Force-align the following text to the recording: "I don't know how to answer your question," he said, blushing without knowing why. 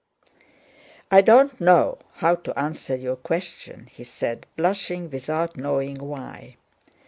"I 1.11 1.21
don't 1.21 1.61
know 1.61 1.99
how 2.13 2.33
to 2.33 2.57
answer 2.57 2.95
your 2.95 3.15
question," 3.17 3.85
he 3.85 4.03
said, 4.03 4.47
blushing 4.57 5.11
without 5.11 5.57
knowing 5.57 5.97
why. 5.97 6.55